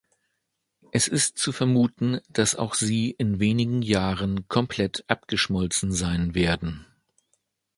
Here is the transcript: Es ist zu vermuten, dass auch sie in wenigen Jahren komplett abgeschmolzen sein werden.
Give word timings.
Es 0.91 1.07
ist 1.07 1.37
zu 1.37 1.51
vermuten, 1.51 2.21
dass 2.27 2.55
auch 2.55 2.73
sie 2.73 3.11
in 3.11 3.39
wenigen 3.39 3.83
Jahren 3.83 4.47
komplett 4.47 5.03
abgeschmolzen 5.07 5.91
sein 5.91 6.33
werden. 6.33 6.87